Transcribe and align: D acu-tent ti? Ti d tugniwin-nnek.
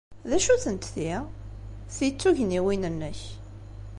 D 0.29 0.31
acu-tent 0.37 0.91
ti? 0.95 1.07
Ti 1.95 2.07
d 2.09 2.15
tugniwin-nnek. 2.19 3.19